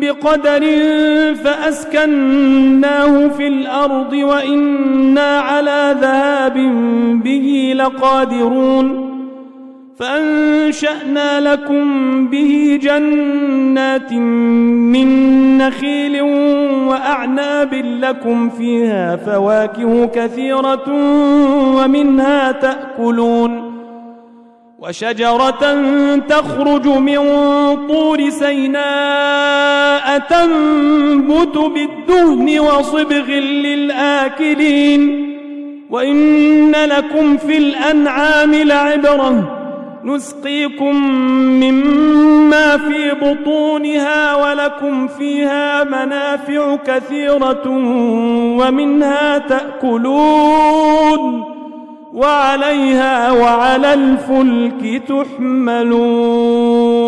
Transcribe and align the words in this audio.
بقدر 0.00 0.60
فأسكناه 1.34 3.28
في 3.28 3.46
الأرض 3.46 4.12
وإنا 4.12 5.38
على 5.38 5.96
ذهاب 6.00 6.54
به 7.24 7.72
لقادرون 7.76 9.08
فأنشأنا 9.98 11.40
لكم 11.40 11.84
به 12.28 12.78
جنات 12.82 14.12
من 14.12 15.58
نخيل 15.58 16.22
وأعناب 16.88 17.74
لكم 17.74 18.48
فيها 18.48 19.16
فواكه 19.16 20.06
كثيرة 20.06 20.84
ومنها 21.76 22.52
تأكلون 22.52 23.67
وشجرة 24.78 25.74
تخرج 26.28 26.86
من 26.86 27.18
طور 27.86 28.30
سيناء 28.30 30.18
تنبت 30.18 31.58
بالدهن 31.58 32.58
وصبغ 32.60 33.30
للآكلين 33.64 35.28
وإن 35.90 36.72
لكم 36.72 37.36
في 37.36 37.58
الأنعام 37.58 38.54
لعبرة 38.54 39.54
نسقيكم 40.04 40.96
مما 41.60 42.76
في 42.76 43.10
بطونها 43.22 44.34
ولكم 44.34 45.08
فيها 45.08 45.84
منافع 45.84 46.76
كثيرة 46.76 47.68
ومنها 48.58 49.38
تأكلون 49.38 50.78
وعليها 52.14 53.32
وعلى 53.32 53.94
الفلك 53.94 55.02
تحملون. 55.08 57.07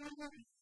struggle 0.00 0.24
and 0.36 0.59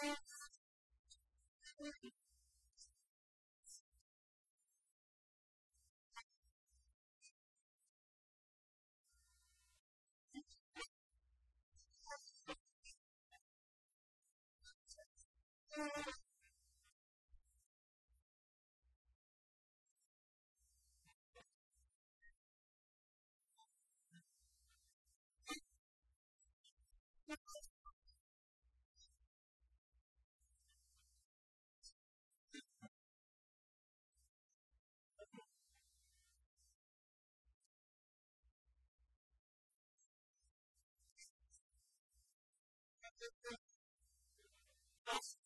Thank 0.00 0.16
you. 2.02 2.25
Thank 43.34 43.58
you. 45.10 45.45